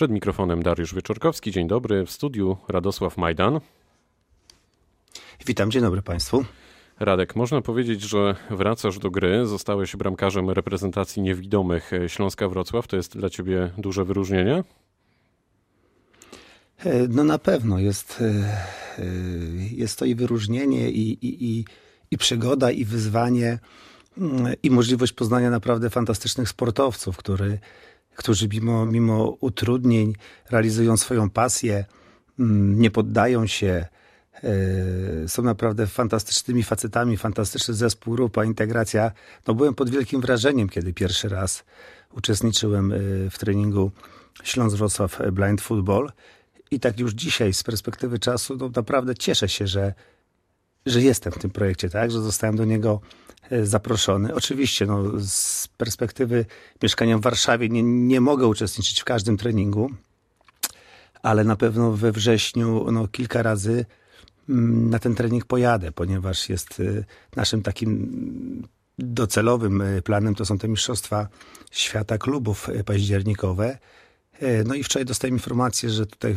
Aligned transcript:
Przed 0.00 0.10
mikrofonem 0.10 0.62
Dariusz 0.62 0.94
Wieczorkowski. 0.94 1.50
Dzień 1.50 1.68
dobry. 1.68 2.06
W 2.06 2.10
studiu 2.10 2.56
Radosław 2.68 3.16
Majdan. 3.16 3.60
Witam, 5.46 5.70
dzień 5.70 5.82
dobry 5.82 6.02
Państwu. 6.02 6.44
Radek, 7.00 7.36
można 7.36 7.62
powiedzieć, 7.62 8.02
że 8.02 8.36
wracasz 8.50 8.98
do 8.98 9.10
gry, 9.10 9.46
zostałeś 9.46 9.96
bramkarzem 9.96 10.50
reprezentacji 10.50 11.22
niewidomych 11.22 11.90
Śląska 12.06 12.48
Wrocław. 12.48 12.86
To 12.86 12.96
jest 12.96 13.18
dla 13.18 13.30
ciebie 13.30 13.70
duże 13.78 14.04
wyróżnienie? 14.04 14.64
E, 16.78 17.08
no 17.08 17.24
na 17.24 17.38
pewno 17.38 17.78
jest, 17.78 18.20
e, 18.20 18.24
e, 18.98 19.04
jest 19.70 19.98
to 19.98 20.04
i 20.04 20.14
wyróżnienie, 20.14 20.90
i, 20.90 21.26
i, 21.26 21.44
i, 21.44 21.64
i 22.10 22.18
przygoda, 22.18 22.70
i 22.70 22.84
wyzwanie, 22.84 23.58
mm, 24.18 24.54
i 24.62 24.70
możliwość 24.70 25.12
poznania 25.12 25.50
naprawdę 25.50 25.90
fantastycznych 25.90 26.48
sportowców, 26.48 27.16
który, 27.16 27.58
którzy 28.16 28.48
mimo, 28.48 28.86
mimo 28.86 29.36
utrudnień 29.40 30.14
realizują 30.50 30.96
swoją 30.96 31.30
pasję, 31.30 31.84
mm, 32.38 32.80
nie 32.80 32.90
poddają 32.90 33.46
się, 33.46 33.86
są 35.26 35.42
naprawdę 35.42 35.86
fantastycznymi 35.86 36.62
facetami, 36.62 37.16
fantastyczny 37.16 37.74
zespół, 37.74 38.14
grupa, 38.14 38.44
integracja. 38.44 39.12
No 39.46 39.54
byłem 39.54 39.74
pod 39.74 39.90
wielkim 39.90 40.20
wrażeniem, 40.20 40.68
kiedy 40.68 40.92
pierwszy 40.92 41.28
raz 41.28 41.64
uczestniczyłem 42.12 42.92
w 43.30 43.38
treningu 43.38 43.90
Śląsk 44.44 44.76
Wrocław 44.76 45.18
Blind 45.32 45.60
Football 45.60 46.12
i 46.70 46.80
tak 46.80 47.00
już 47.00 47.12
dzisiaj 47.12 47.54
z 47.54 47.62
perspektywy 47.62 48.18
czasu 48.18 48.56
no 48.56 48.70
naprawdę 48.76 49.14
cieszę 49.14 49.48
się, 49.48 49.66
że, 49.66 49.94
że 50.86 51.02
jestem 51.02 51.32
w 51.32 51.38
tym 51.38 51.50
projekcie, 51.50 51.90
tak, 51.90 52.10
że 52.10 52.20
zostałem 52.20 52.56
do 52.56 52.64
niego 52.64 53.00
e, 53.29 53.29
zaproszony. 53.62 54.34
Oczywiście 54.34 54.86
no, 54.86 55.02
z 55.18 55.68
perspektywy 55.68 56.44
mieszkania 56.82 57.18
w 57.18 57.20
Warszawie 57.20 57.68
nie, 57.68 57.82
nie 57.82 58.20
mogę 58.20 58.46
uczestniczyć 58.46 59.00
w 59.00 59.04
każdym 59.04 59.36
treningu, 59.36 59.90
ale 61.22 61.44
na 61.44 61.56
pewno 61.56 61.92
we 61.92 62.12
wrześniu 62.12 62.92
no, 62.92 63.08
kilka 63.08 63.42
razy 63.42 63.86
mm, 64.48 64.90
na 64.90 64.98
ten 64.98 65.14
trening 65.14 65.44
pojadę, 65.44 65.92
ponieważ 65.92 66.48
jest 66.48 66.80
e, 66.80 67.04
naszym 67.36 67.62
takim 67.62 68.68
docelowym 68.98 69.82
e, 69.82 70.02
planem 70.02 70.34
to 70.34 70.44
są 70.44 70.58
te 70.58 70.68
Mistrzostwa 70.68 71.28
Świata 71.70 72.18
Klubów 72.18 72.68
październikowe. 72.86 73.78
No 74.64 74.74
i 74.74 74.84
wczoraj 74.84 75.04
dostałem 75.04 75.34
informację, 75.34 75.90
że 75.90 76.06
tutaj 76.06 76.36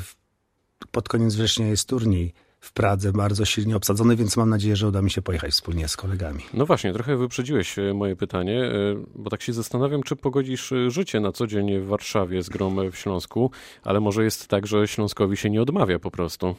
pod 0.91 1.09
koniec 1.09 1.35
września 1.35 1.67
jest 1.67 1.87
turniej 1.87 2.33
w 2.63 2.73
Pradze 2.73 3.11
bardzo 3.11 3.45
silnie 3.45 3.75
obsadzony, 3.75 4.15
więc 4.15 4.37
mam 4.37 4.49
nadzieję, 4.49 4.75
że 4.75 4.87
uda 4.87 5.01
mi 5.01 5.11
się 5.11 5.21
pojechać 5.21 5.51
wspólnie 5.51 5.87
z 5.87 5.97
kolegami. 5.97 6.43
No 6.53 6.65
właśnie, 6.65 6.93
trochę 6.93 7.17
wyprzedziłeś 7.17 7.79
e, 7.79 7.93
moje 7.93 8.15
pytanie, 8.15 8.63
e, 8.63 8.71
bo 9.15 9.29
tak 9.29 9.41
się 9.41 9.53
zastanawiam, 9.53 10.03
czy 10.03 10.15
pogodzisz 10.15 10.71
e, 10.71 10.91
życie 10.91 11.19
na 11.19 11.31
co 11.31 11.47
dzień 11.47 11.79
w 11.79 11.85
Warszawie 11.85 12.43
z 12.43 12.49
grom 12.49 12.91
w 12.91 12.97
Śląsku, 12.97 13.51
ale 13.83 13.99
może 13.99 14.23
jest 14.23 14.47
tak, 14.47 14.67
że 14.67 14.87
Śląskowi 14.87 15.37
się 15.37 15.49
nie 15.49 15.61
odmawia 15.61 15.99
po 15.99 16.11
prostu. 16.11 16.55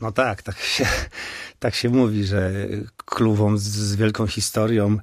No 0.00 0.12
tak, 0.12 0.42
tak 0.42 0.58
się, 0.58 0.86
tak 1.58 1.74
się 1.74 1.88
mówi, 1.88 2.24
że 2.24 2.52
klubom 3.04 3.58
z, 3.58 3.62
z 3.62 3.96
wielką 3.96 4.26
historią 4.26 4.98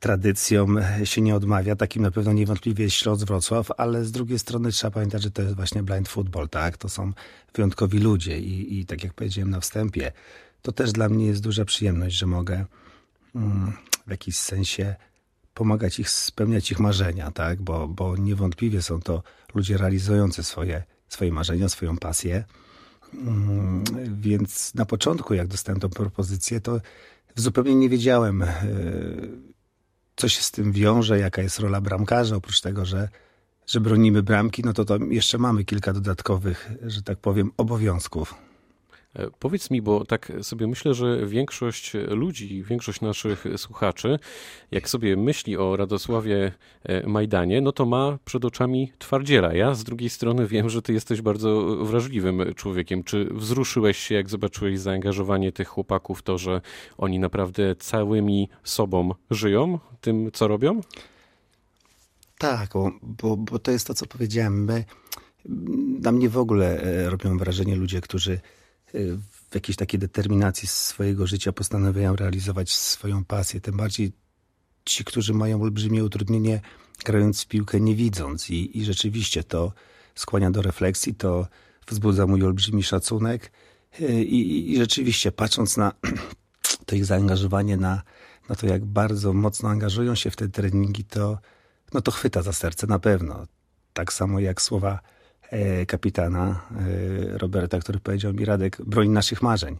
tradycjom 0.00 0.78
się 1.04 1.20
nie 1.20 1.36
odmawia. 1.36 1.76
Takim 1.76 2.02
na 2.02 2.10
pewno 2.10 2.32
niewątpliwie 2.32 2.84
jest 2.84 2.96
Śląsk 2.96 3.26
Wrocław, 3.26 3.70
ale 3.76 4.04
z 4.04 4.12
drugiej 4.12 4.38
strony 4.38 4.72
trzeba 4.72 4.90
pamiętać, 4.90 5.22
że 5.22 5.30
to 5.30 5.42
jest 5.42 5.56
właśnie 5.56 5.82
blind 5.82 6.08
football, 6.08 6.48
tak? 6.48 6.76
To 6.76 6.88
są 6.88 7.12
wyjątkowi 7.54 7.98
ludzie 7.98 8.38
i, 8.38 8.78
i 8.78 8.86
tak 8.86 9.04
jak 9.04 9.14
powiedziałem 9.14 9.50
na 9.50 9.60
wstępie, 9.60 10.12
to 10.62 10.72
też 10.72 10.92
dla 10.92 11.08
mnie 11.08 11.26
jest 11.26 11.42
duża 11.42 11.64
przyjemność, 11.64 12.16
że 12.16 12.26
mogę 12.26 12.64
mm, 13.34 13.72
w 14.06 14.10
jakiś 14.10 14.36
sensie 14.36 14.94
pomagać 15.54 15.98
ich 15.98 16.10
spełniać 16.10 16.70
ich 16.72 16.80
marzenia, 16.80 17.30
tak? 17.30 17.62
Bo, 17.62 17.88
bo 17.88 18.16
niewątpliwie 18.16 18.82
są 18.82 19.00
to 19.00 19.22
ludzie 19.54 19.76
realizujący 19.76 20.42
swoje, 20.42 20.82
swoje 21.08 21.32
marzenia, 21.32 21.68
swoją 21.68 21.96
pasję. 21.96 22.44
Mm, 23.14 23.84
więc 24.20 24.74
na 24.74 24.86
początku, 24.86 25.34
jak 25.34 25.46
dostałem 25.46 25.80
tą 25.80 25.88
propozycję, 25.88 26.60
to 26.60 26.80
zupełnie 27.36 27.74
nie 27.74 27.88
wiedziałem, 27.88 28.40
yy, 28.40 29.55
co 30.16 30.28
się 30.28 30.42
z 30.42 30.50
tym 30.50 30.72
wiąże, 30.72 31.18
jaka 31.18 31.42
jest 31.42 31.58
rola 31.58 31.80
bramkarza, 31.80 32.36
oprócz 32.36 32.60
tego, 32.60 32.84
że, 32.84 33.08
że 33.66 33.80
bronimy 33.80 34.22
bramki, 34.22 34.62
no 34.62 34.72
to, 34.72 34.84
to 34.84 34.96
jeszcze 34.96 35.38
mamy 35.38 35.64
kilka 35.64 35.92
dodatkowych, 35.92 36.70
że 36.82 37.02
tak 37.02 37.18
powiem, 37.18 37.52
obowiązków. 37.56 38.45
E, 39.16 39.30
powiedz 39.38 39.70
mi, 39.70 39.82
bo 39.82 40.04
tak 40.04 40.32
sobie 40.42 40.66
myślę, 40.66 40.94
że 40.94 41.26
większość 41.26 41.92
ludzi, 42.08 42.62
większość 42.62 43.00
naszych 43.00 43.44
słuchaczy, 43.56 44.18
jak 44.70 44.88
sobie 44.88 45.16
myśli 45.16 45.56
o 45.56 45.76
Radosławie 45.76 46.52
e, 46.84 47.06
Majdanie, 47.06 47.60
no 47.60 47.72
to 47.72 47.86
ma 47.86 48.18
przed 48.24 48.44
oczami 48.44 48.92
twardziela. 48.98 49.54
Ja 49.54 49.74
z 49.74 49.84
drugiej 49.84 50.10
strony 50.10 50.46
wiem, 50.46 50.70
że 50.70 50.82
ty 50.82 50.92
jesteś 50.92 51.20
bardzo 51.22 51.76
wrażliwym 51.84 52.54
człowiekiem. 52.54 53.04
Czy 53.04 53.28
wzruszyłeś 53.30 53.98
się, 53.98 54.14
jak 54.14 54.30
zobaczyłeś 54.30 54.78
zaangażowanie 54.78 55.52
tych 55.52 55.68
chłopaków, 55.68 56.22
to, 56.22 56.38
że 56.38 56.60
oni 56.98 57.18
naprawdę 57.18 57.76
całymi 57.76 58.48
sobą 58.64 59.14
żyją, 59.30 59.78
tym 60.00 60.30
co 60.32 60.48
robią? 60.48 60.80
Tak, 62.38 62.70
bo, 63.02 63.36
bo 63.36 63.58
to 63.58 63.70
jest 63.70 63.86
to, 63.86 63.94
co 63.94 64.06
powiedziałem. 64.06 64.68
Na 66.00 66.12
mnie 66.12 66.28
w 66.28 66.38
ogóle 66.38 66.82
e, 66.82 67.10
robią 67.10 67.38
wrażenie 67.38 67.76
ludzie, 67.76 68.00
którzy 68.00 68.40
w 69.50 69.54
jakiejś 69.54 69.76
takiej 69.76 70.00
determinacji 70.00 70.68
swojego 70.68 71.26
życia 71.26 71.52
postanawiają 71.52 72.16
realizować 72.16 72.72
swoją 72.72 73.24
pasję. 73.24 73.60
Tym 73.60 73.76
bardziej 73.76 74.12
ci, 74.84 75.04
którzy 75.04 75.34
mają 75.34 75.62
olbrzymie 75.62 76.04
utrudnienie 76.04 76.60
grając 77.04 77.42
w 77.42 77.46
piłkę 77.46 77.80
nie 77.80 77.94
widząc. 77.94 78.50
I, 78.50 78.78
i 78.78 78.84
rzeczywiście 78.84 79.44
to 79.44 79.72
skłania 80.14 80.50
do 80.50 80.62
refleksji, 80.62 81.14
to 81.14 81.46
wzbudza 81.86 82.26
mój 82.26 82.42
olbrzymi 82.42 82.82
szacunek. 82.82 83.52
I, 84.00 84.72
i 84.72 84.76
rzeczywiście 84.76 85.32
patrząc 85.32 85.76
na 85.76 85.92
to 86.86 86.96
ich 86.96 87.04
zaangażowanie, 87.04 87.76
na, 87.76 88.02
na 88.48 88.54
to 88.54 88.66
jak 88.66 88.84
bardzo 88.84 89.32
mocno 89.32 89.68
angażują 89.68 90.14
się 90.14 90.30
w 90.30 90.36
te 90.36 90.48
treningi, 90.48 91.04
to, 91.04 91.38
no 91.92 92.00
to 92.00 92.10
chwyta 92.10 92.42
za 92.42 92.52
serce 92.52 92.86
na 92.86 92.98
pewno. 92.98 93.46
Tak 93.92 94.12
samo 94.12 94.40
jak 94.40 94.62
słowa 94.62 95.00
kapitana 95.86 96.60
e, 96.70 97.38
Roberta, 97.38 97.78
który 97.78 98.00
powiedział 98.00 98.32
mi 98.32 98.44
Radek, 98.44 98.82
broń 98.86 99.08
naszych 99.08 99.42
marzeń. 99.42 99.76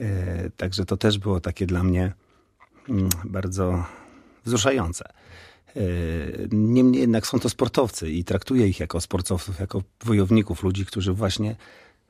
E, 0.00 0.50
także 0.50 0.84
to 0.84 0.96
też 0.96 1.18
było 1.18 1.40
takie 1.40 1.66
dla 1.66 1.82
mnie 1.82 2.12
mm, 2.88 3.08
bardzo 3.24 3.84
wzruszające. 4.44 5.04
Niemniej 6.52 7.00
jednak 7.00 7.26
są 7.26 7.40
to 7.40 7.48
sportowcy 7.48 8.10
i 8.10 8.24
traktuję 8.24 8.68
ich 8.68 8.80
jako 8.80 9.00
sportowców, 9.00 9.60
jako 9.60 9.82
wojowników, 10.04 10.62
ludzi, 10.62 10.86
którzy 10.86 11.12
właśnie 11.12 11.56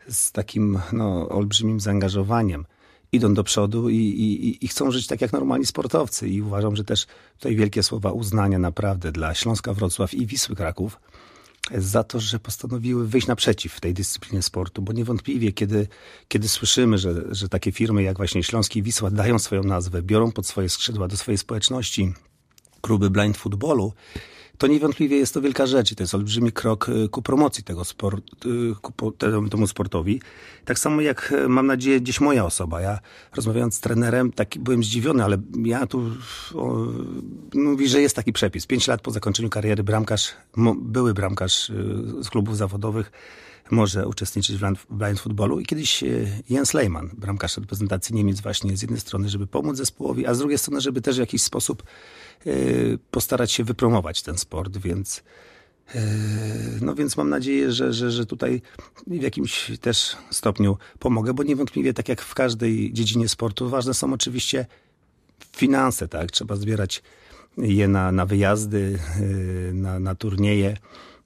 z 0.08 0.32
takim 0.32 0.78
no, 0.92 1.28
olbrzymim 1.28 1.80
zaangażowaniem 1.80 2.64
idą 3.12 3.34
do 3.34 3.44
przodu 3.44 3.88
i, 3.88 3.96
i, 3.96 4.64
i 4.64 4.68
chcą 4.68 4.90
żyć 4.90 5.06
tak 5.06 5.20
jak 5.20 5.32
normalni 5.32 5.66
sportowcy. 5.66 6.28
I 6.28 6.42
uważam, 6.42 6.76
że 6.76 6.84
też 6.84 7.06
tutaj 7.38 7.56
wielkie 7.56 7.82
słowa 7.82 8.12
uznania 8.12 8.58
naprawdę 8.58 9.12
dla 9.12 9.34
Śląska 9.34 9.74
Wrocław 9.74 10.14
i 10.14 10.26
Wisły 10.26 10.56
Kraków 10.56 11.00
za 11.78 12.04
to, 12.04 12.20
że 12.20 12.38
postanowiły 12.38 13.08
wyjść 13.08 13.26
naprzeciw 13.26 13.72
w 13.72 13.80
tej 13.80 13.94
dyscyplinie 13.94 14.42
sportu, 14.42 14.82
bo 14.82 14.92
niewątpliwie, 14.92 15.52
kiedy, 15.52 15.88
kiedy 16.28 16.48
słyszymy, 16.48 16.98
że, 16.98 17.34
że 17.34 17.48
takie 17.48 17.72
firmy 17.72 18.02
jak 18.02 18.16
właśnie 18.16 18.42
Śląski 18.42 18.82
Wisła 18.82 19.10
dają 19.10 19.38
swoją 19.38 19.62
nazwę, 19.62 20.02
biorą 20.02 20.32
pod 20.32 20.46
swoje 20.46 20.68
skrzydła 20.68 21.08
do 21.08 21.16
swojej 21.16 21.38
społeczności 21.38 22.14
kluby 22.80 23.10
blind 23.10 23.36
footballu, 23.36 23.92
to 24.60 24.66
niewątpliwie 24.66 25.16
jest 25.16 25.34
to 25.34 25.40
wielka 25.40 25.66
rzecz 25.66 25.92
i 25.92 25.96
to 25.96 26.02
jest 26.02 26.14
olbrzymi 26.14 26.52
krok 26.52 26.88
y, 26.88 27.08
ku 27.08 27.22
promocji 27.22 27.64
tego 27.64 27.84
sport, 27.84 28.46
y, 28.46 28.74
ku 28.82 29.12
temu 29.50 29.66
sportowi. 29.66 30.20
Tak 30.64 30.78
samo 30.78 31.00
jak 31.00 31.32
y, 31.32 31.48
mam 31.48 31.66
nadzieję 31.66 32.00
gdzieś 32.00 32.20
moja 32.20 32.44
osoba. 32.44 32.80
Ja 32.80 32.98
rozmawiając 33.36 33.74
z 33.74 33.80
trenerem, 33.80 34.32
taki 34.32 34.58
byłem 34.58 34.84
zdziwiony, 34.84 35.24
ale 35.24 35.38
ja 35.64 35.86
tu 35.86 36.10
o, 36.54 36.86
mówi, 37.54 37.88
że 37.88 38.00
jest 38.00 38.16
taki 38.16 38.32
przepis. 38.32 38.66
Pięć 38.66 38.88
lat 38.88 39.00
po 39.00 39.10
zakończeniu 39.10 39.50
kariery 39.50 39.82
bramkarz, 39.82 40.32
były 40.76 41.14
bramkarz 41.14 41.72
z 42.22 42.28
klubów 42.30 42.56
zawodowych 42.56 43.12
może 43.70 44.08
uczestniczyć 44.08 44.56
w 44.56 44.86
blind 44.90 45.20
footballu. 45.20 45.60
I 45.60 45.66
kiedyś 45.66 46.04
Jens 46.50 46.74
Lehmann, 46.74 47.10
bramkarz 47.18 47.56
reprezentacji 47.56 48.14
Niemiec 48.14 48.40
właśnie 48.40 48.76
z 48.76 48.82
jednej 48.82 49.00
strony, 49.00 49.28
żeby 49.28 49.46
pomóc 49.46 49.76
zespołowi, 49.76 50.26
a 50.26 50.34
z 50.34 50.38
drugiej 50.38 50.58
strony, 50.58 50.80
żeby 50.80 51.02
też 51.02 51.16
w 51.16 51.20
jakiś 51.20 51.42
sposób 51.42 51.82
postarać 53.10 53.52
się 53.52 53.64
wypromować 53.64 54.22
ten 54.22 54.38
sport, 54.38 54.49
więc 54.80 55.22
y, 55.94 55.98
no 56.80 56.94
więc 56.94 57.16
mam 57.16 57.30
nadzieję, 57.30 57.72
że, 57.72 57.92
że, 57.92 58.10
że 58.10 58.26
tutaj 58.26 58.62
w 59.06 59.22
jakimś 59.22 59.70
też 59.80 60.16
stopniu 60.30 60.76
pomogę, 60.98 61.34
bo 61.34 61.42
niewątpliwie 61.42 61.94
tak 61.94 62.08
jak 62.08 62.22
w 62.22 62.34
każdej 62.34 62.92
dziedzinie 62.92 63.28
sportu, 63.28 63.68
ważne 63.68 63.94
są 63.94 64.12
oczywiście 64.12 64.66
finanse, 65.56 66.08
tak? 66.08 66.30
Trzeba 66.30 66.56
zbierać 66.56 67.02
je 67.58 67.88
na, 67.88 68.12
na 68.12 68.26
wyjazdy, 68.26 68.98
y, 69.20 69.72
na, 69.74 69.98
na 69.98 70.14
turnieje, 70.14 70.76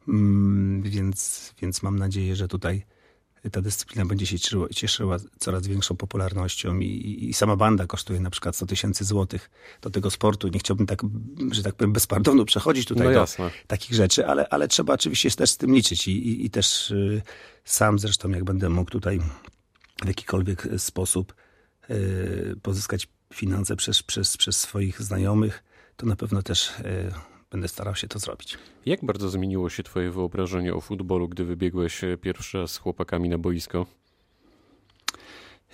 mm, 0.08 0.82
więc, 0.82 1.52
więc 1.62 1.82
mam 1.82 1.98
nadzieję, 1.98 2.36
że 2.36 2.48
tutaj 2.48 2.84
ta 3.50 3.62
dyscyplina 3.62 4.06
będzie 4.06 4.26
się 4.26 4.38
cieszyła, 4.38 4.68
cieszyła 4.68 5.16
coraz 5.38 5.66
większą 5.66 5.96
popularnością 5.96 6.78
i, 6.78 7.18
i, 7.28 7.34
sama 7.34 7.56
banda 7.56 7.86
kosztuje 7.86 8.20
na 8.20 8.30
przykład 8.30 8.56
100 8.56 8.66
tysięcy 8.66 9.04
złotych 9.04 9.50
do 9.82 9.90
tego 9.90 10.10
sportu. 10.10 10.48
Nie 10.48 10.58
chciałbym 10.58 10.86
tak, 10.86 11.02
że 11.50 11.62
tak 11.62 11.74
powiem, 11.74 11.92
bez 11.92 12.06
pardonu 12.06 12.44
przechodzić 12.44 12.86
tutaj 12.88 13.06
no 13.06 13.12
do 13.12 13.26
takich 13.66 13.94
rzeczy, 13.94 14.26
ale, 14.26 14.48
ale 14.48 14.68
trzeba 14.68 14.94
oczywiście 14.94 15.30
też 15.30 15.50
z 15.50 15.56
tym 15.56 15.74
liczyć 15.74 16.08
i, 16.08 16.28
i, 16.28 16.46
i 16.46 16.50
też 16.50 16.90
y, 16.90 17.22
sam 17.64 17.98
zresztą, 17.98 18.30
jak 18.30 18.44
będę 18.44 18.68
mógł 18.68 18.90
tutaj 18.90 19.20
w 20.02 20.06
jakikolwiek 20.06 20.68
sposób 20.78 21.34
y, 21.90 22.56
pozyskać 22.62 23.08
finanse 23.34 23.76
przez, 23.76 24.02
przez, 24.02 24.36
przez 24.36 24.60
swoich 24.60 25.02
znajomych, 25.02 25.64
to 25.96 26.06
na 26.06 26.16
pewno 26.16 26.42
też 26.42 26.70
y, 26.70 27.33
będę 27.54 27.68
starał 27.68 27.94
się 27.94 28.08
to 28.08 28.18
zrobić. 28.18 28.58
Jak 28.86 29.04
bardzo 29.04 29.30
zmieniło 29.30 29.70
się 29.70 29.82
Twoje 29.82 30.10
wyobrażenie 30.10 30.74
o 30.74 30.80
futbolu, 30.80 31.28
gdy 31.28 31.44
wybiegłeś 31.44 32.00
pierwszy 32.20 32.58
raz 32.58 32.70
z 32.70 32.78
chłopakami 32.78 33.28
na 33.28 33.38
boisko? 33.38 33.86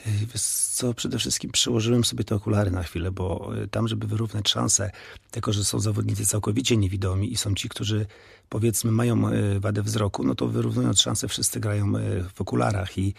Wiesz 0.07 0.43
co, 0.43 0.95
przede 0.95 1.19
wszystkim 1.19 1.51
przyłożyłem 1.51 2.05
sobie 2.05 2.25
te 2.25 2.35
okulary 2.35 2.71
na 2.71 2.83
chwilę, 2.83 3.11
bo 3.11 3.53
y, 3.63 3.69
tam, 3.69 3.89
żeby 3.89 4.07
wyrównać 4.07 4.49
szanse, 4.49 4.91
tylko 5.31 5.53
że 5.53 5.65
są 5.65 5.81
zawodnicy 5.81 6.27
całkowicie 6.27 6.77
niewidomi 6.77 7.33
i 7.33 7.37
są 7.37 7.55
ci, 7.55 7.69
którzy 7.69 8.07
powiedzmy 8.49 8.91
mają 8.91 9.29
y, 9.29 9.61
wadę 9.61 9.83
wzroku, 9.83 10.25
no 10.25 10.35
to 10.35 10.49
wyrównując 10.49 11.01
szanse 11.01 11.29
wszyscy 11.29 11.61
grają 11.61 11.93
w 12.35 12.41
okularach 12.41 12.99
i 12.99 13.15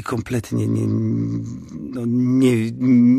i 0.00 0.02
kompletnie 0.02 0.66
nie, 0.66 0.86
no 1.94 2.02
nie, 2.06 2.70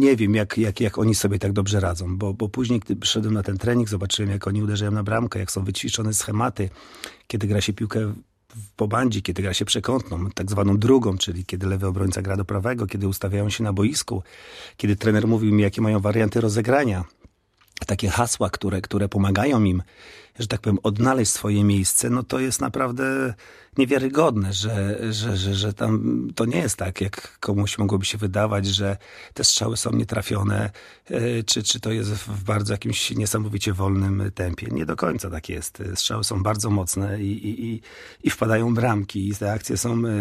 nie 0.02 0.16
wiem, 0.16 0.36
jak, 0.36 0.58
jak, 0.58 0.82
jak 0.82 0.98
oni 0.98 1.16
sobie 1.16 1.40
tak 1.40 1.54
dobrze 1.54 1.80
radzą, 1.80 2.18
bo, 2.18 2.34
bo 2.34 2.50
później, 2.50 2.80
gdy 2.80 2.96
przyszedłem 2.96 3.34
na 3.34 3.44
ten 3.44 3.58
trening, 3.58 3.90
zobaczyłem, 3.90 4.32
jak 4.32 4.48
oni 4.48 4.64
uderzają 4.64 4.92
na 4.92 5.04
bramkę, 5.04 5.40
jak 5.40 5.52
są 5.52 5.64
wyćwiczone 5.64 6.14
schematy, 6.14 6.70
kiedy 7.28 7.48
gra 7.48 7.62
się 7.62 7.74
piłkę 7.74 8.14
po 8.76 8.88
bandzie, 8.88 9.22
kiedy 9.22 9.42
gra 9.42 9.54
się 9.54 9.66
przekątną, 9.66 10.30
tak 10.32 10.52
zwaną 10.52 10.78
drugą, 10.78 11.18
czyli 11.18 11.46
kiedy 11.46 11.68
lewy 11.68 11.88
obrońca 11.88 12.22
gra 12.22 12.38
do 12.38 12.46
prawego, 12.46 12.88
kiedy 12.88 13.08
ustawiają 13.08 13.50
się 13.50 13.64
na 13.64 13.74
boisku, 13.74 14.24
kiedy 14.78 14.96
trener 14.96 15.28
mówił 15.28 15.54
mi, 15.54 15.64
jakie 15.64 15.82
mają 15.82 16.00
warianty 16.00 16.42
rozegrania, 16.42 17.04
takie 17.88 18.10
hasła, 18.10 18.50
które, 18.50 18.82
które 18.82 19.10
pomagają 19.10 19.64
im, 19.64 19.84
że 20.42 20.48
tak 20.48 20.62
powiem, 20.62 20.80
odnaleźć 20.84 21.32
swoje 21.32 21.64
miejsce, 21.64 22.10
no 22.10 22.24
to 22.24 22.40
jest 22.40 22.62
naprawdę 22.62 23.34
niewiarygodne, 23.78 24.54
że, 24.54 24.98
że, 25.14 25.38
że, 25.38 25.56
że 25.56 25.74
tam 25.74 26.28
to 26.36 26.46
nie 26.46 26.58
jest 26.58 26.76
tak, 26.76 27.02
jak 27.02 27.40
komuś 27.40 27.78
mogłoby 27.78 28.06
się 28.06 28.18
wydawać, 28.18 28.66
że 28.66 28.98
te 29.34 29.44
strzały 29.44 29.78
są 29.78 29.92
nietrafione, 29.92 30.72
e, 31.10 31.44
czy, 31.44 31.64
czy 31.64 31.80
to 31.80 31.92
jest 31.92 32.12
w 32.12 32.44
bardzo 32.44 32.74
jakimś 32.74 33.12
niesamowicie 33.12 33.74
wolnym 33.74 34.32
tempie. 34.36 34.68
Nie 34.72 34.86
do 34.86 34.96
końca 34.96 35.30
tak 35.30 35.50
jest. 35.50 35.84
Strzały 35.96 36.24
są 36.24 36.44
bardzo 36.44 36.70
mocne 36.70 37.24
i, 37.24 37.48
i, 37.48 37.66
i, 37.66 37.82
i 38.24 38.30
wpadają 38.30 38.74
bramki 38.74 39.30
i 39.30 39.36
te 39.36 39.52
akcje 39.52 39.78
są 39.78 40.06
e, 40.06 40.12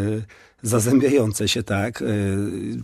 zazębiające 0.62 1.48
się, 1.48 1.62
tak, 1.62 2.02
e, 2.02 2.06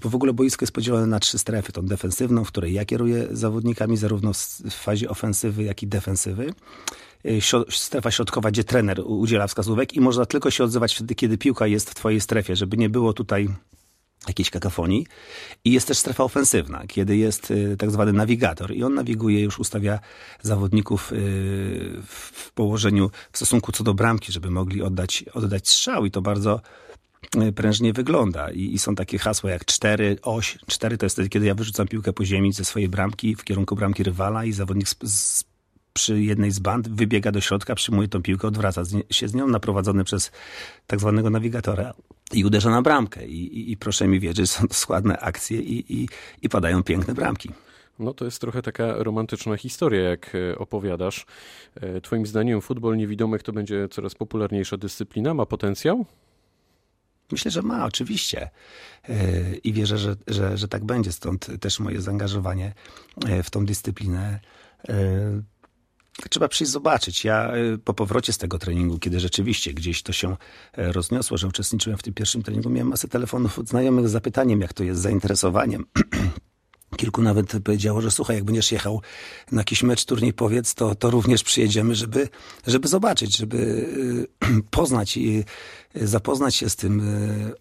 bo 0.03 0.09
w 0.09 0.15
ogóle 0.15 0.32
boisko 0.32 0.62
jest 0.62 0.73
podzielone 0.73 1.06
na 1.06 1.21
trzy 1.21 1.39
strefy. 1.39 1.73
Tą 1.73 1.87
defensywną, 1.87 2.44
w 2.44 2.49
której 2.49 2.73
ja 2.73 2.85
kieruję 2.85 3.27
zawodnikami 3.31 3.97
zarówno 3.97 4.32
w 4.71 4.75
fazie 4.75 5.09
ofensywy, 5.09 5.62
jak 5.62 5.82
i 5.82 5.87
defensywy. 5.87 6.53
Y, 7.26 7.40
strefa 7.70 8.11
środkowa, 8.11 8.50
gdzie 8.50 8.64
trener 8.64 9.00
udziela 9.05 9.46
wskazówek 9.46 9.94
i 9.94 10.00
można 10.00 10.26
tylko 10.26 10.50
się 10.50 10.64
odzywać 10.64 10.94
wtedy, 10.94 11.14
kiedy 11.14 11.38
piłka 11.38 11.67
jest 11.67 11.90
w 11.90 11.94
twojej 11.94 12.20
strefie, 12.20 12.56
żeby 12.56 12.76
nie 12.76 12.88
było 12.88 13.12
tutaj 13.12 13.49
jakiejś 14.28 14.50
kakafonii. 14.50 15.06
I 15.64 15.73
jest 15.73 15.88
też 15.88 15.99
strefa 15.99 16.25
ofensywna, 16.25 16.87
kiedy 16.87 17.17
jest 17.17 17.50
y, 17.50 17.76
tak 17.76 17.90
zwany 17.90 18.12
nawigator 18.12 18.75
i 18.75 18.82
on 18.82 18.94
nawiguje, 18.94 19.40
już 19.40 19.58
ustawia 19.58 19.99
zawodników 20.43 21.12
y, 21.12 21.17
w 22.06 22.52
położeniu 22.52 23.11
w 23.32 23.37
stosunku 23.37 23.72
co 23.72 23.84
do 23.84 23.94
bramki, 23.94 24.32
żeby 24.32 24.50
mogli 24.50 24.82
oddać, 24.82 25.25
oddać 25.34 25.69
strzał 25.69 26.06
i 26.06 26.11
to 26.11 26.22
bardzo 26.22 26.61
prężnie 27.55 27.93
wygląda. 27.93 28.50
I, 28.50 28.75
I, 28.75 28.79
są 28.79 28.94
takie 28.94 29.19
hasła 29.19 29.50
jak 29.50 29.64
4, 29.64 30.17
oś. 30.22 30.58
4 30.67 30.99
to 30.99 31.06
jest 31.06 31.17
wtedy, 31.17 31.29
kiedy 31.29 31.46
ja 31.46 31.55
wyrzucam 31.55 31.88
piłkę 31.88 32.12
po 32.12 32.25
ziemi 32.25 32.52
ze 32.52 32.64
swojej 32.64 32.88
bramki 32.88 33.34
w 33.34 33.44
kierunku 33.44 33.76
bramki 33.76 34.02
rywala 34.02 34.44
i 34.44 34.52
zawodnik 34.52 34.88
z, 34.88 34.96
z 35.02 35.44
przy 35.96 36.22
jednej 36.22 36.50
z 36.50 36.58
band, 36.58 36.88
wybiega 36.88 37.32
do 37.32 37.40
środka, 37.40 37.75
przyjmuje 37.75 38.08
tą 38.08 38.22
piłkę, 38.22 38.48
odwraca 38.48 38.82
się 39.10 39.28
z 39.28 39.34
nią, 39.34 39.48
naprowadzony 39.48 40.04
przez 40.04 40.31
tak 40.87 41.00
zwanego 41.00 41.31
nawigatora 41.31 41.94
i 42.32 42.44
uderza 42.44 42.70
na 42.70 42.82
bramkę. 42.82 43.26
I, 43.26 43.58
i, 43.58 43.72
i 43.72 43.76
proszę 43.76 44.08
mi 44.08 44.20
wierzyć, 44.20 44.50
są 44.50 44.69
to 44.69 44.75
składne 44.75 45.19
akcje 45.19 45.60
i, 45.60 46.02
i, 46.02 46.08
i 46.43 46.48
padają 46.48 46.82
piękne 46.82 47.14
bramki. 47.14 47.50
No 47.98 48.14
to 48.14 48.25
jest 48.25 48.40
trochę 48.40 48.62
taka 48.62 48.94
romantyczna 48.94 49.56
historia, 49.56 50.02
jak 50.02 50.32
e, 50.34 50.58
opowiadasz. 50.58 51.26
E, 51.81 52.00
twoim 52.00 52.26
zdaniem 52.26 52.60
futbol 52.60 52.96
niewidomych 52.96 53.43
to 53.43 53.52
będzie 53.52 53.88
coraz 53.88 54.14
popularniejsza 54.14 54.76
dyscyplina? 54.76 55.34
Ma 55.34 55.46
potencjał? 55.46 56.06
Myślę, 57.32 57.50
że 57.50 57.62
ma, 57.62 57.84
oczywiście. 57.84 58.50
E, 59.08 59.54
I 59.64 59.72
wierzę, 59.72 59.98
że, 59.98 60.16
że, 60.26 60.58
że 60.58 60.69
tak 60.69 60.84
będzie. 60.84 61.12
Stąd 61.12 61.60
też 61.60 61.81
moje 61.81 62.00
zaangażowanie 62.00 62.75
w 63.43 63.50
tą 63.50 63.66
dyscyplinę 63.66 64.40
Trzeba 66.31 66.49
przyjść 66.49 66.73
zobaczyć. 66.73 67.25
Ja 67.25 67.57
y, 67.57 67.79
po 67.79 67.95
powrocie 67.95 68.33
z 68.33 68.39
tego 68.39 68.59
treningu, 68.59 68.99
kiedy 68.99 69.21
rzeczywiście 69.21 69.75
gdzieś 69.75 70.03
to 70.03 70.13
się 70.13 70.37
e, 70.73 70.93
rozniosło, 70.93 71.39
że 71.39 71.47
uczestniczyłem 71.47 71.99
w 71.99 72.03
tym 72.03 72.15
pierwszym 72.15 72.43
treningu, 72.43 72.71
miałem 72.71 72.89
masę 72.89 73.09
telefonów 73.09 73.59
od 73.59 73.69
znajomych 73.69 74.09
z 74.09 74.13
zapytaniem, 74.13 74.61
jak 74.61 74.73
to 74.73 74.85
jest 74.85 75.01
z 75.01 75.03
zainteresowaniem. 75.03 75.85
Kilku 76.97 77.23
nawet 77.23 77.53
powiedziało, 77.65 78.01
że 78.01 78.11
słuchaj, 78.11 78.37
jak 78.37 78.45
będziesz 78.45 78.73
jechał 78.73 79.03
na 79.53 79.61
jakiś 79.61 79.83
mecz, 79.83 80.05
turniej 80.05 80.33
powiedz, 80.33 80.75
to, 80.75 80.95
to 80.95 81.11
również 81.11 81.45
przyjedziemy, 81.45 81.95
żeby, 81.95 82.29
żeby 82.67 82.89
zobaczyć, 82.89 83.37
żeby 83.37 83.57
y, 84.45 84.63
poznać 84.71 85.17
i 85.17 85.45
y, 85.97 86.07
zapoznać 86.07 86.55
się 86.55 86.71
z 86.71 86.77
tym, 86.77 87.03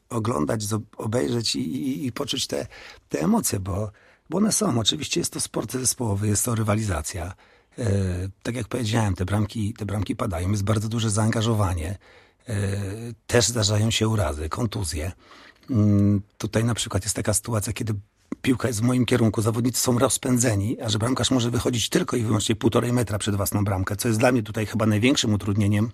oglądać, 0.10 0.62
obejrzeć 0.98 1.56
i, 1.56 1.60
i, 1.60 2.06
i 2.06 2.12
poczuć 2.12 2.48
te, 2.48 2.68
te 3.10 3.22
emocje, 3.22 3.60
bo, 3.60 3.92
bo 4.30 4.38
one 4.38 4.52
są. 4.52 4.80
Oczywiście 4.80 5.20
jest 5.20 5.34
to 5.34 5.40
sport 5.40 5.72
zespołowy, 5.72 6.28
jest 6.28 6.46
to 6.46 6.56
rywalizacja. 6.56 7.34
E, 7.80 7.86
tak 8.44 8.56
jak 8.56 8.68
powiedziałem, 8.68 9.16
te 9.16 9.26
bramki, 9.26 9.74
te 9.74 9.86
bramki 9.86 10.16
padają, 10.16 10.52
jest 10.52 10.64
bardzo 10.64 10.90
duże 10.90 11.10
zaangażowanie. 11.10 11.98
E, 12.50 12.56
też 13.28 13.48
zdarzają 13.48 13.92
się 13.92 14.08
urazy, 14.08 14.50
kontuzje. 14.50 15.12
Mm, 15.70 16.22
tutaj 16.38 16.64
na 16.64 16.74
przykład 16.74 17.04
jest 17.04 17.16
taka 17.16 17.34
sytuacja, 17.34 17.74
kiedy 17.74 17.94
piłka 18.42 18.68
jest 18.68 18.80
w 18.80 18.84
moim 18.84 19.06
kierunku, 19.06 19.42
zawodnicy 19.42 19.82
są 19.82 20.00
rozpędzeni, 20.00 20.82
a 20.82 20.90
że 20.90 21.00
bramkarz 21.00 21.32
może 21.32 21.52
wychodzić 21.52 21.90
tylko 21.90 22.18
i 22.18 22.24
wyłącznie 22.24 22.56
półtorej 22.56 22.94
metra 22.94 23.18
przed 23.18 23.36
własną 23.36 23.64
bramkę, 23.64 23.96
co 23.96 24.08
jest 24.08 24.20
dla 24.20 24.32
mnie 24.32 24.44
tutaj 24.44 24.66
chyba 24.66 24.86
największym 24.86 25.34
utrudnieniem, 25.34 25.92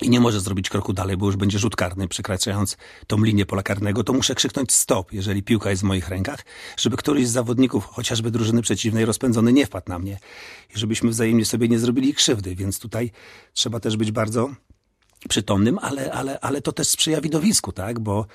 i 0.00 0.10
nie 0.10 0.20
może 0.20 0.40
zrobić 0.40 0.70
kroku 0.70 0.92
dalej, 0.92 1.16
bo 1.16 1.26
już 1.26 1.36
będzie 1.36 1.58
rzut 1.58 1.76
karny, 1.76 2.08
przekraczając 2.08 2.76
tą 3.06 3.24
linię 3.24 3.46
pola 3.46 3.62
karnego, 3.62 4.04
to 4.04 4.12
muszę 4.12 4.34
krzyknąć 4.34 4.72
stop, 4.72 5.12
jeżeli 5.12 5.42
piłka 5.42 5.70
jest 5.70 5.82
w 5.82 5.84
moich 5.84 6.08
rękach, 6.08 6.44
żeby 6.76 6.96
któryś 6.96 7.28
z 7.28 7.32
zawodników, 7.32 7.84
chociażby 7.86 8.30
drużyny 8.30 8.62
przeciwnej, 8.62 9.04
rozpędzony 9.04 9.52
nie 9.52 9.66
wpadł 9.66 9.88
na 9.88 9.98
mnie. 9.98 10.18
I 10.76 10.78
żebyśmy 10.78 11.10
wzajemnie 11.10 11.44
sobie 11.44 11.68
nie 11.68 11.78
zrobili 11.78 12.14
krzywdy, 12.14 12.54
więc 12.54 12.78
tutaj 12.78 13.10
trzeba 13.52 13.80
też 13.80 13.96
być 13.96 14.12
bardzo 14.12 14.50
przytomnym, 15.28 15.78
ale, 15.78 16.12
ale, 16.12 16.40
ale 16.40 16.62
to 16.62 16.72
też 16.72 16.88
sprzyja 16.88 17.20
widowisku, 17.20 17.72
tak, 17.72 18.00
bo 18.00 18.26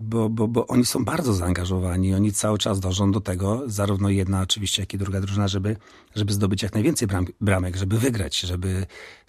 bo, 0.00 0.28
bo, 0.28 0.48
bo 0.48 0.66
oni 0.66 0.86
są 0.86 1.04
bardzo 1.04 1.32
zaangażowani, 1.32 2.14
oni 2.14 2.32
cały 2.32 2.58
czas 2.58 2.80
dążą 2.80 3.12
do 3.12 3.20
tego, 3.20 3.62
zarówno 3.66 4.08
jedna 4.08 4.40
oczywiście, 4.40 4.82
jak 4.82 4.94
i 4.94 4.98
druga 4.98 5.20
drużyna, 5.20 5.48
żeby, 5.48 5.76
żeby 6.14 6.32
zdobyć 6.32 6.62
jak 6.62 6.74
najwięcej 6.74 7.08
bram, 7.08 7.26
bramek, 7.40 7.76
żeby 7.76 7.98
wygrać, 7.98 8.40
żeby 8.40 8.86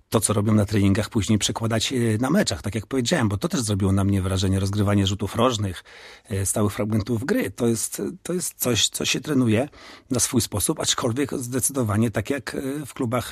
to, 0.10 0.20
co 0.20 0.34
robią 0.34 0.54
na 0.54 0.66
treningach, 0.66 1.10
później 1.10 1.40
przekładać 1.40 1.94
e, 1.94 1.96
na 2.20 2.30
meczach, 2.30 2.62
tak 2.62 2.76
jak 2.76 2.86
powiedziałem, 2.86 3.30
bo 3.30 3.38
to 3.38 3.48
też 3.48 3.62
zrobiło 3.62 3.92
na 3.92 4.04
mnie 4.04 4.22
wrażenie 4.22 4.60
rozgrywanie 4.60 5.08
rzutów 5.08 5.36
rożnych, 5.36 5.84
e, 6.30 6.46
stałych 6.46 6.74
fragmentów 6.74 7.26
gry. 7.26 7.52
To 7.52 7.68
jest, 7.68 8.02
to 8.24 8.34
jest 8.34 8.54
coś, 8.58 8.90
co 8.90 9.06
się 9.06 9.22
trenuje 9.22 9.70
na 10.10 10.20
swój 10.20 10.42
sposób, 10.42 10.80
aczkolwiek 10.80 11.34
zdecydowanie 11.34 12.12
tak 12.12 12.30
jak 12.30 12.56
e, 12.56 12.86
w 12.86 12.94
klubach 12.94 13.32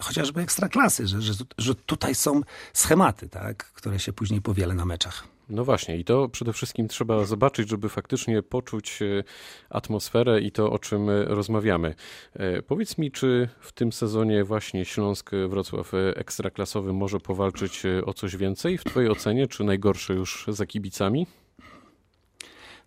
chociażby 0.00 0.40
ekstraklasy, 0.40 1.06
że, 1.06 1.22
że, 1.22 1.34
że 1.58 1.74
tutaj 1.74 2.14
są 2.14 2.40
schematy, 2.72 3.28
tak, 3.28 3.72
które 3.72 3.98
się 3.98 4.12
później 4.12 4.42
powiele 4.42 4.74
na 4.74 4.84
meczach. 4.84 5.33
No 5.48 5.64
właśnie, 5.64 5.96
i 5.96 6.04
to 6.04 6.28
przede 6.28 6.52
wszystkim 6.52 6.88
trzeba 6.88 7.24
zobaczyć, 7.24 7.68
żeby 7.68 7.88
faktycznie 7.88 8.42
poczuć 8.42 9.02
e, 9.02 9.24
atmosferę 9.70 10.40
i 10.40 10.52
to, 10.52 10.72
o 10.72 10.78
czym 10.78 11.10
e, 11.10 11.24
rozmawiamy. 11.24 11.94
E, 12.34 12.62
powiedz 12.62 12.98
mi, 12.98 13.10
czy 13.10 13.48
w 13.60 13.72
tym 13.72 13.92
sezonie 13.92 14.44
właśnie 14.44 14.84
Śląsk 14.84 15.30
Wrocław 15.48 15.92
ekstraklasowy 16.16 16.92
może 16.92 17.20
powalczyć 17.20 17.82
o 18.06 18.14
coś 18.14 18.36
więcej 18.36 18.78
w 18.78 18.84
Twojej 18.84 19.10
ocenie, 19.10 19.48
czy 19.48 19.64
najgorsze 19.64 20.14
już 20.14 20.46
za 20.48 20.66
kibicami? 20.66 21.26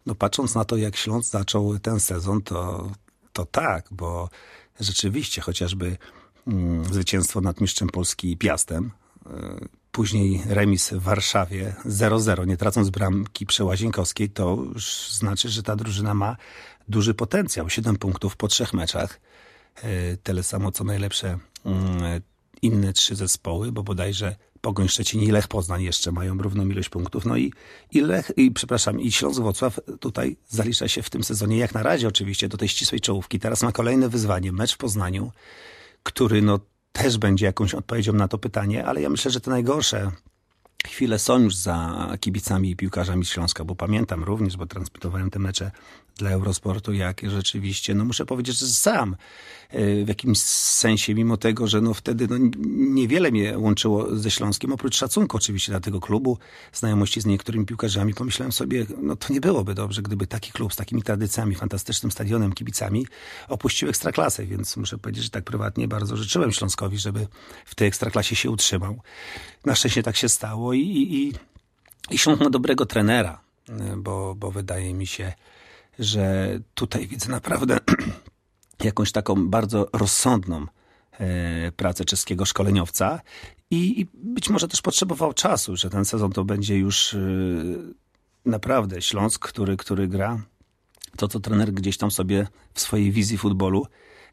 No 0.05 0.15
patrząc 0.15 0.55
na 0.55 0.65
to, 0.65 0.77
jak 0.77 0.95
Śląsk 0.95 1.31
zaczął 1.31 1.79
ten 1.79 1.99
sezon, 1.99 2.41
to, 2.41 2.91
to 3.33 3.45
tak, 3.45 3.87
bo 3.91 4.29
rzeczywiście 4.79 5.41
chociażby 5.41 5.97
mm, 6.47 6.85
zwycięstwo 6.85 7.41
nad 7.41 7.61
mistrzem 7.61 7.87
Polski 7.87 8.37
Piastem, 8.37 8.91
później 9.97 10.41
remis 10.45 10.89
w 10.89 11.01
Warszawie 11.01 11.75
0-0, 11.85 12.47
nie 12.47 12.57
tracąc 12.57 12.89
bramki 12.89 13.45
przełazienkowskiej, 13.45 14.29
to 14.29 14.57
już 14.73 15.09
znaczy, 15.11 15.49
że 15.49 15.63
ta 15.63 15.75
drużyna 15.75 16.13
ma 16.13 16.37
duży 16.87 17.13
potencjał. 17.13 17.69
7 17.69 17.95
punktów 17.95 18.35
po 18.35 18.47
trzech 18.47 18.73
meczach. 18.73 19.19
E, 19.75 20.17
tyle 20.17 20.43
samo 20.43 20.71
co 20.71 20.83
najlepsze 20.83 21.37
mm, 21.65 22.21
inne 22.61 22.93
trzy 22.93 23.15
zespoły, 23.15 23.71
bo 23.71 23.83
bodajże 23.83 24.35
Pogoń 24.61 24.87
Szczecin 24.87 25.21
i 25.21 25.31
Lech 25.31 25.47
Poznań 25.47 25.83
jeszcze 25.83 26.11
mają 26.11 26.37
równą 26.37 26.67
ilość 26.67 26.89
punktów. 26.89 27.25
No 27.25 27.37
i, 27.37 27.53
i 27.91 28.01
Lech, 28.01 28.31
i 28.37 28.51
przepraszam, 28.51 29.01
i 29.01 29.11
Śląsk 29.11 29.41
Wrocław 29.41 29.79
tutaj 29.99 30.37
zalicza 30.47 30.87
się 30.87 31.01
w 31.01 31.09
tym 31.09 31.23
sezonie, 31.23 31.57
jak 31.57 31.73
na 31.73 31.83
razie 31.83 32.07
oczywiście, 32.07 32.47
do 32.47 32.57
tej 32.57 32.67
ścisłej 32.67 33.01
czołówki. 33.01 33.39
Teraz 33.39 33.63
ma 33.63 33.71
kolejne 33.71 34.09
wyzwanie, 34.09 34.51
mecz 34.51 34.73
w 34.73 34.77
Poznaniu, 34.77 35.31
który 36.03 36.41
no 36.41 36.59
też 36.97 37.17
będzie 37.17 37.45
jakąś 37.45 37.73
odpowiedzią 37.73 38.13
na 38.13 38.27
to 38.27 38.37
pytanie, 38.37 38.85
ale 38.85 39.01
ja 39.01 39.09
myślę, 39.09 39.31
że 39.31 39.41
te 39.41 39.51
najgorsze 39.51 40.11
chwile 40.85 41.19
są 41.19 41.39
już 41.39 41.55
za 41.55 42.07
kibicami 42.19 42.69
i 42.69 42.75
piłkarzami 42.75 43.25
Śląska, 43.25 43.65
bo 43.65 43.75
pamiętam 43.75 44.23
również, 44.23 44.57
bo 44.57 44.65
transmitowałem 44.65 45.29
te 45.29 45.39
mecze 45.39 45.71
dla 46.17 46.29
Eurosportu, 46.29 46.93
jak 46.93 47.21
rzeczywiście, 47.29 47.95
no 47.95 48.05
muszę 48.05 48.25
powiedzieć, 48.25 48.59
że 48.59 48.67
sam 48.67 49.15
e, 49.69 50.05
w 50.05 50.07
jakimś 50.07 50.39
sensie, 50.39 51.15
mimo 51.15 51.37
tego, 51.37 51.67
że 51.67 51.81
no 51.81 51.93
wtedy 51.93 52.27
no 52.27 52.35
niewiele 52.67 53.31
mnie 53.31 53.57
łączyło 53.57 54.15
ze 54.15 54.31
Śląskiem, 54.31 54.73
oprócz 54.73 54.95
szacunku 54.95 55.37
oczywiście 55.37 55.71
dla 55.71 55.79
tego 55.79 55.99
klubu, 55.99 56.37
znajomości 56.73 57.21
z 57.21 57.25
niektórymi 57.25 57.65
piłkarzami, 57.65 58.13
pomyślałem 58.13 58.51
sobie, 58.51 58.85
no 59.01 59.15
to 59.15 59.33
nie 59.33 59.41
byłoby 59.41 59.73
dobrze, 59.73 60.01
gdyby 60.01 60.27
taki 60.27 60.51
klub 60.51 60.73
z 60.73 60.75
takimi 60.75 61.03
tradycjami, 61.03 61.55
fantastycznym 61.55 62.11
stadionem, 62.11 62.53
kibicami 62.53 63.07
opuścił 63.47 63.89
Ekstraklasę, 63.89 64.45
więc 64.45 64.77
muszę 64.77 64.97
powiedzieć, 64.97 65.23
że 65.23 65.29
tak 65.29 65.43
prywatnie 65.43 65.87
bardzo 65.87 66.17
życzyłem 66.17 66.51
Śląskowi, 66.51 66.97
żeby 66.97 67.27
w 67.65 67.75
tej 67.75 67.87
Ekstraklasie 67.87 68.35
się 68.35 68.51
utrzymał. 68.51 69.01
Na 69.65 69.75
szczęście 69.75 70.03
tak 70.03 70.15
się 70.15 70.29
stało 70.29 70.66
i, 70.73 71.13
i, 71.13 71.33
i 72.15 72.17
dobrego 72.51 72.85
trenera, 72.85 73.41
e, 73.69 73.95
bo, 73.97 74.35
bo 74.35 74.51
wydaje 74.51 74.93
mi 74.93 75.07
się, 75.07 75.33
że 75.99 76.59
tutaj 76.73 77.07
widzę 77.07 77.29
naprawdę 77.29 77.77
jakąś 78.83 79.11
taką 79.11 79.47
bardzo 79.49 79.89
rozsądną 79.93 80.65
e, 81.19 81.71
pracę 81.71 82.05
czeskiego 82.05 82.45
szkoleniowca 82.45 83.21
i, 83.71 84.01
i, 84.01 84.07
być 84.13 84.49
może 84.49 84.67
też 84.67 84.81
potrzebował 84.81 85.33
czasu, 85.33 85.75
że 85.75 85.89
ten 85.89 86.05
sezon 86.05 86.31
to 86.31 86.43
będzie 86.43 86.77
już 86.77 87.13
e, 87.13 87.19
naprawdę 88.45 89.01
Śląsk, 89.01 89.47
który, 89.47 89.77
który 89.77 90.07
gra 90.07 90.41
to, 91.17 91.27
co 91.27 91.39
trener 91.39 91.73
gdzieś 91.73 91.97
tam 91.97 92.11
sobie 92.11 92.47
w 92.73 92.81
swojej 92.81 93.11
wizji 93.11 93.37
futbolu 93.37 93.85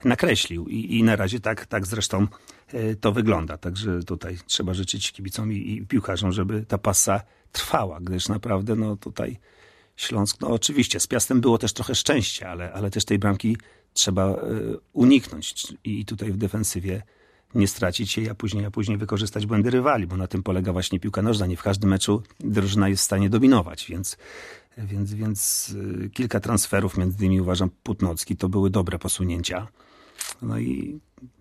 nakreślił. 0.05 0.69
I, 0.69 0.99
i 0.99 1.03
na 1.03 1.17
razie 1.17 1.41
tak, 1.41 1.67
tak 1.67 1.87
zresztą 1.87 2.27
e, 2.67 2.95
to 2.95 3.13
wygląda. 3.13 3.57
Także 3.57 4.03
tutaj 4.03 4.39
trzeba 4.47 4.75
życzyć 4.75 5.13
kibicom 5.13 5.53
i, 5.53 5.57
i 5.73 5.87
piłkarzom, 5.87 6.33
żeby 6.33 6.65
ta 6.69 6.79
pasa 6.79 7.21
trwała, 7.53 8.01
gdyż 8.01 8.29
naprawdę 8.29 8.77
no 8.77 8.97
tutaj 8.97 9.39
Śląsk, 9.97 10.41
no 10.41 10.49
oczywiście 10.49 11.01
z 11.01 11.07
Piastem 11.07 11.41
było 11.41 11.59
też 11.59 11.73
trochę 11.73 11.95
szczęścia, 11.95 12.51
ale, 12.51 12.73
ale 12.73 12.91
też 12.91 13.05
tej 13.05 13.19
bramki 13.19 13.57
trzeba 13.93 14.25
e, 14.27 14.37
uniknąć 14.93 15.75
i 15.85 16.05
tutaj 16.05 16.33
w 16.33 16.37
defensywie 16.37 17.03
nie 17.55 17.69
stracić 17.69 18.17
jej, 18.17 18.29
a 18.29 18.35
później, 18.35 18.65
a 18.65 18.71
później 18.71 18.99
wykorzystać 18.99 19.47
błędy 19.47 19.71
rywali, 19.71 20.07
bo 20.07 20.17
na 20.17 20.27
tym 20.27 20.43
polega 20.43 20.73
właśnie 20.73 21.01
piłka 21.01 21.23
nożna. 21.23 21.47
Nie 21.47 21.57
w 21.57 21.63
każdym 21.63 21.91
meczu 21.91 22.23
drużyna 22.41 22.89
jest 22.89 23.03
w 23.03 23.05
stanie 23.05 23.31
dominować, 23.31 23.87
więc, 23.89 24.17
więc, 24.79 25.15
więc 25.15 25.75
e, 26.05 26.09
kilka 26.09 26.41
transferów, 26.41 26.99
między 26.99 27.25
innymi 27.25 27.41
uważam 27.41 27.71
Putnocki, 27.83 28.37
to 28.37 28.49
były 28.49 28.71
dobre 28.71 28.99
posunięcia. 28.99 29.69
No 30.43 30.59
i 30.59 31.01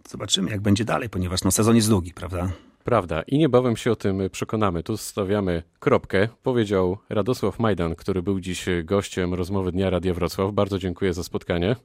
zobaczymy, 0.10 0.52
jak 0.52 0.62
będzie 0.62 0.86
dalej, 0.86 1.10
ponieważ 1.10 1.44
no, 1.44 1.52
sezon 1.52 1.76
jest 1.76 1.90
długi, 1.90 2.14
prawda? 2.14 2.52
Prawda 2.84 3.22
i 3.22 3.38
niebawem 3.38 3.78
się 3.78 3.92
o 3.92 3.96
tym 3.96 4.22
przekonamy. 4.32 4.84
Tu 4.84 4.98
stawiamy 4.98 5.64
kropkę, 5.80 6.28
powiedział 6.44 6.98
Radosław 7.10 7.60
Majdan, 7.60 7.96
który 7.96 8.22
był 8.22 8.40
dziś 8.40 8.66
gościem 8.84 9.34
rozmowy 9.34 9.72
Dnia 9.72 9.90
Radia 9.90 10.14
Wrocław. 10.14 10.54
Bardzo 10.54 10.80
dziękuję 10.80 11.14
za 11.14 11.24
spotkanie. 11.24 11.76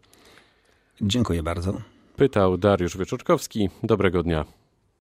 Dziękuję 1.01 1.43
bardzo. 1.43 1.98
Pytał 2.19 2.59
Dariusz 2.59 2.97
Wieczorkowski. 2.97 3.71
Dobrego 3.83 4.23
dnia. 4.23 4.45